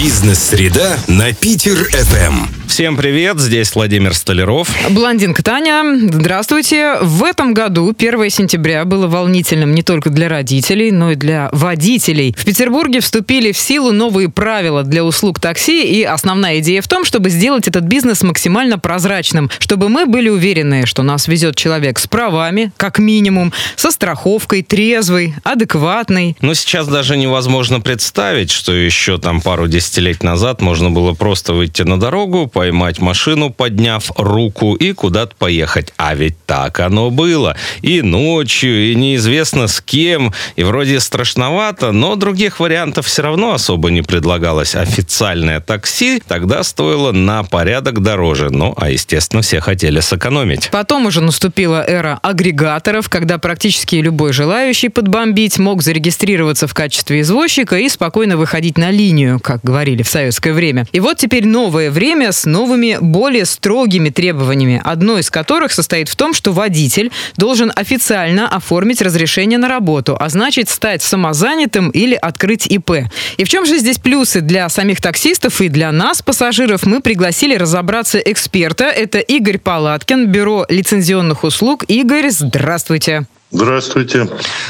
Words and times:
Бизнес-среда 0.00 0.96
на 1.08 1.34
Питер-ФМ. 1.34 2.60
Всем 2.66 2.96
привет, 2.96 3.38
здесь 3.38 3.74
Владимир 3.74 4.14
Столяров. 4.14 4.70
Блондинка 4.88 5.42
Таня, 5.42 5.82
здравствуйте. 6.10 6.94
В 7.02 7.24
этом 7.24 7.52
году 7.52 7.94
1 7.98 8.30
сентября 8.30 8.86
было 8.86 9.08
волнительным 9.08 9.74
не 9.74 9.82
только 9.82 10.08
для 10.08 10.30
родителей, 10.30 10.90
но 10.90 11.10
и 11.10 11.16
для 11.16 11.50
водителей. 11.52 12.34
В 12.38 12.46
Петербурге 12.46 13.00
вступили 13.00 13.52
в 13.52 13.58
силу 13.58 13.92
новые 13.92 14.30
правила 14.30 14.84
для 14.84 15.04
услуг 15.04 15.38
такси, 15.38 15.82
и 15.82 16.02
основная 16.04 16.60
идея 16.60 16.80
в 16.80 16.88
том, 16.88 17.04
чтобы 17.04 17.28
сделать 17.28 17.68
этот 17.68 17.84
бизнес 17.84 18.22
максимально 18.22 18.78
прозрачным, 18.78 19.50
чтобы 19.58 19.90
мы 19.90 20.06
были 20.06 20.30
уверены, 20.30 20.86
что 20.86 21.02
нас 21.02 21.28
везет 21.28 21.56
человек 21.56 21.98
с 21.98 22.06
правами, 22.06 22.72
как 22.78 22.98
минимум, 23.00 23.52
со 23.76 23.90
страховкой, 23.90 24.62
трезвый, 24.62 25.34
адекватный. 25.42 26.36
Но 26.40 26.54
сейчас 26.54 26.86
даже 26.86 27.18
невозможно 27.18 27.80
представить, 27.80 28.50
что 28.50 28.72
еще 28.72 29.18
там 29.18 29.42
пару 29.42 29.66
десятилетий 29.66 29.89
назад 30.22 30.60
можно 30.60 30.90
было 30.90 31.14
просто 31.14 31.52
выйти 31.52 31.82
на 31.82 31.98
дорогу, 31.98 32.46
поймать 32.46 33.00
машину, 33.00 33.50
подняв 33.50 34.10
руку 34.16 34.74
и 34.74 34.92
куда-то 34.92 35.34
поехать. 35.36 35.92
А 35.96 36.14
ведь 36.14 36.36
так 36.46 36.80
оно 36.80 37.10
было. 37.10 37.56
И 37.82 38.02
ночью, 38.02 38.90
и 38.90 38.94
неизвестно 38.94 39.68
с 39.68 39.80
кем. 39.80 40.32
И 40.56 40.62
вроде 40.62 41.00
страшновато, 41.00 41.92
но 41.92 42.16
других 42.16 42.60
вариантов 42.60 43.06
все 43.06 43.22
равно 43.22 43.54
особо 43.54 43.90
не 43.90 44.02
предлагалось. 44.02 44.74
Официальное 44.74 45.60
такси 45.60 46.22
тогда 46.26 46.62
стоило 46.62 47.12
на 47.12 47.42
порядок 47.42 48.02
дороже. 48.02 48.50
Ну, 48.50 48.74
а 48.76 48.90
естественно, 48.90 49.42
все 49.42 49.60
хотели 49.60 50.00
сэкономить. 50.00 50.70
Потом 50.70 51.06
уже 51.06 51.20
наступила 51.20 51.84
эра 51.86 52.18
агрегаторов, 52.22 53.08
когда 53.08 53.38
практически 53.38 53.96
любой 53.96 54.32
желающий 54.32 54.88
подбомбить 54.88 55.58
мог 55.58 55.82
зарегистрироваться 55.82 56.66
в 56.66 56.74
качестве 56.74 57.20
извозчика 57.20 57.76
и 57.76 57.88
спокойно 57.88 58.36
выходить 58.36 58.78
на 58.78 58.90
линию, 58.90 59.40
как 59.40 59.62
говорили 59.80 60.02
в 60.02 60.08
советское 60.10 60.52
время. 60.52 60.84
И 60.92 61.00
вот 61.00 61.16
теперь 61.16 61.46
новое 61.46 61.90
время 61.90 62.32
с 62.32 62.44
новыми, 62.44 62.98
более 63.00 63.46
строгими 63.46 64.10
требованиями, 64.10 64.78
одно 64.84 65.18
из 65.18 65.30
которых 65.30 65.72
состоит 65.72 66.10
в 66.10 66.16
том, 66.16 66.34
что 66.34 66.52
водитель 66.52 67.10
должен 67.38 67.72
официально 67.74 68.46
оформить 68.46 69.00
разрешение 69.00 69.58
на 69.58 69.68
работу, 69.68 70.18
а 70.20 70.28
значит 70.28 70.68
стать 70.68 71.02
самозанятым 71.02 71.88
или 71.88 72.14
открыть 72.14 72.66
ИП. 72.66 72.90
И 73.38 73.44
в 73.44 73.48
чем 73.48 73.64
же 73.64 73.78
здесь 73.78 73.96
плюсы 73.96 74.42
для 74.42 74.68
самих 74.68 75.00
таксистов 75.00 75.62
и 75.62 75.70
для 75.70 75.90
нас, 75.92 76.20
пассажиров, 76.20 76.84
мы 76.84 77.00
пригласили 77.00 77.54
разобраться 77.54 78.18
эксперта. 78.18 78.84
Это 78.84 79.18
Игорь 79.18 79.58
Палаткин, 79.58 80.26
Бюро 80.26 80.66
лицензионных 80.68 81.42
услуг. 81.42 81.84
Игорь, 81.88 82.28
здравствуйте. 82.28 83.24
Здравствуйте. 83.52 84.28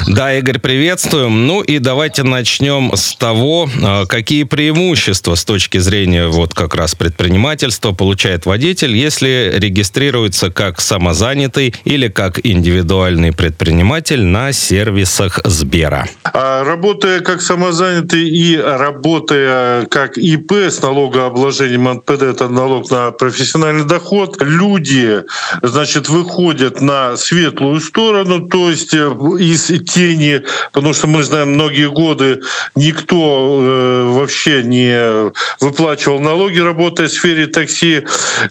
Да, 0.08 0.32
Игорь, 0.32 0.58
приветствуем. 0.58 1.46
Ну 1.46 1.60
и 1.60 1.78
давайте 1.78 2.22
начнем 2.22 2.92
с 2.94 3.14
того, 3.14 3.68
а, 3.82 4.06
какие 4.06 4.44
преимущества 4.44 5.34
с 5.34 5.44
точки 5.44 5.76
зрения 5.76 6.28
вот 6.28 6.54
как 6.54 6.74
раз 6.74 6.94
предпринимательства 6.94 7.92
получает 7.92 8.46
водитель, 8.46 8.96
если 8.96 9.52
регистрируется 9.54 10.50
как 10.50 10.80
самозанятый 10.80 11.74
или 11.84 12.08
как 12.08 12.40
индивидуальный 12.42 13.32
предприниматель 13.32 14.22
на 14.22 14.52
сервисах 14.52 15.40
Сбера. 15.44 16.08
А 16.24 16.64
работая 16.64 17.20
как 17.20 17.42
самозанятый 17.42 18.30
и 18.30 18.56
работая 18.56 19.84
как 19.86 20.16
ИП 20.16 20.52
с 20.52 20.80
налогообложением 20.80 21.84
НПД, 21.84 22.22
это 22.22 22.48
налог 22.48 22.90
на 22.90 23.10
профессиональный 23.10 23.84
доход, 23.84 24.38
люди, 24.40 25.22
значит, 25.62 26.08
выходят 26.08 26.80
на 26.80 27.18
светлую 27.18 27.80
сторону, 27.80 28.48
то 28.48 28.69
есть 28.70 28.94
э, 28.94 29.08
из 29.38 29.66
тени, 29.84 30.42
потому 30.72 30.94
что 30.94 31.06
мы 31.06 31.22
знаем, 31.22 31.52
многие 31.52 31.90
годы 31.90 32.40
никто 32.74 33.58
э, 33.60 34.09
вообще 34.20 34.62
не 34.62 35.32
выплачивал 35.60 36.20
налоги, 36.20 36.58
работая 36.58 37.08
в 37.08 37.12
сфере 37.12 37.46
такси. 37.46 38.02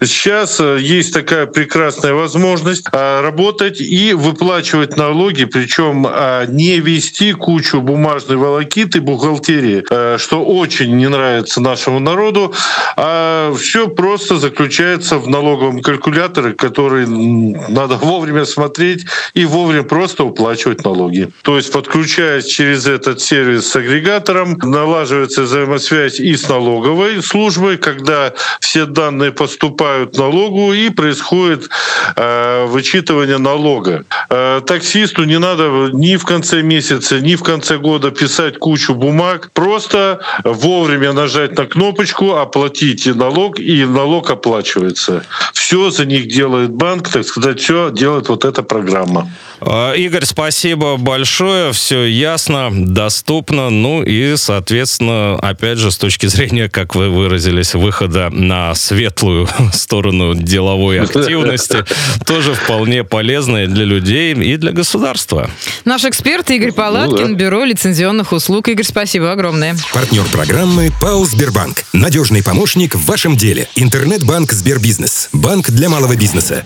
Сейчас 0.01 0.59
э, 0.59 0.77
есть 0.79 1.13
такая 1.13 1.45
прекрасная 1.45 2.13
возможность 2.13 2.87
работать 2.91 3.81
и 3.81 4.13
выплачивать 4.13 4.97
налоги, 4.97 5.45
причем 5.45 6.07
не 6.47 6.79
вести 6.79 7.33
кучу 7.33 7.81
бумажной 7.81 8.37
волокиты 8.37 9.01
бухгалтерии, 9.01 9.83
что 10.17 10.43
очень 10.43 10.95
не 10.95 11.07
нравится 11.07 11.61
нашему 11.61 11.99
народу, 11.99 12.53
а 12.95 13.53
все 13.55 13.87
просто 13.87 14.37
заключается 14.37 15.17
в 15.17 15.27
налоговом 15.27 15.81
калькуляторе, 15.81 16.53
который 16.53 17.05
надо 17.07 17.95
вовремя 18.01 18.45
смотреть 18.45 19.05
и 19.33 19.45
вовремя 19.45 19.83
просто 19.83 20.23
уплачивать 20.23 20.83
налоги. 20.83 21.29
То 21.41 21.57
есть, 21.57 21.71
подключаясь 21.71 22.45
через 22.45 22.87
этот 22.87 23.21
сервис 23.21 23.69
с 23.69 23.75
агрегатором, 23.75 24.57
налаживается 24.63 25.45
взаимосвязь 25.59 26.19
и 26.19 26.35
с 26.35 26.47
налоговой 26.49 27.21
службой, 27.21 27.77
когда 27.77 28.33
все 28.59 28.85
данные 28.85 29.31
поступают 29.31 30.17
налогу 30.17 30.73
и 30.73 30.89
происходит 30.89 31.69
э, 32.15 32.65
вычитывание 32.65 33.37
налога. 33.37 34.05
Э, 34.31 34.61
таксисту 34.65 35.23
не 35.23 35.39
надо 35.39 35.89
ни 35.91 36.15
в 36.15 36.23
конце 36.23 36.61
месяца, 36.61 37.19
ни 37.19 37.35
в 37.35 37.41
конце 37.41 37.77
года 37.77 38.11
писать 38.11 38.59
кучу 38.59 38.93
бумаг, 38.93 39.49
просто 39.53 40.19
вовремя 40.43 41.13
нажать 41.13 41.57
на 41.57 41.65
кнопочку, 41.65 42.35
оплатить 42.35 43.07
налог, 43.07 43.59
и 43.59 43.85
налог 43.85 44.29
оплачивается. 44.29 45.23
Все 45.53 45.89
за 45.89 46.05
них 46.05 46.27
делает 46.27 46.69
банк, 46.71 47.09
так 47.09 47.25
сказать, 47.25 47.59
все 47.59 47.89
делает 47.91 48.29
вот 48.29 48.45
эта 48.45 48.61
программа. 48.61 49.31
А, 49.61 49.93
Игорь, 49.93 50.25
спасибо 50.25 50.97
большое. 50.97 51.73
Все 51.73 52.05
ясно, 52.05 52.69
доступно. 52.71 53.69
Ну 53.69 54.03
и, 54.03 54.35
соответственно, 54.37 55.35
опять 55.35 55.77
же, 55.77 55.91
с 55.91 55.97
точки 55.97 56.27
зрения, 56.27 56.69
как 56.69 56.95
вы 56.95 57.09
выразились, 57.09 57.73
выхода 57.73 58.29
на 58.29 58.73
светлую 58.75 59.47
сторону 59.73 60.33
деловой 60.33 61.01
активности, 61.01 61.83
тоже 62.25 62.53
вполне 62.53 63.03
полезное 63.03 63.67
для 63.67 63.85
людей 64.19 64.53
и 64.53 64.57
для 64.57 64.71
государства. 64.71 65.49
Наш 65.85 66.05
эксперт 66.05 66.49
Игорь 66.51 66.71
Палаткин, 66.71 67.31
ну, 67.31 67.35
да. 67.35 67.35
Бюро 67.35 67.63
лицензионных 67.63 68.31
услуг. 68.31 68.67
Игорь, 68.67 68.85
спасибо 68.85 69.31
огромное. 69.31 69.75
Партнер 69.93 70.23
программы 70.25 70.91
ПАО 71.01 71.25
«Сбербанк». 71.25 71.83
Надежный 71.93 72.43
помощник 72.43 72.95
в 72.95 73.05
вашем 73.05 73.37
деле. 73.37 73.67
Интернет-банк 73.75 74.51
«Сбербизнес». 74.51 75.29
Банк 75.33 75.69
для 75.69 75.89
малого 75.89 76.15
бизнеса. 76.15 76.65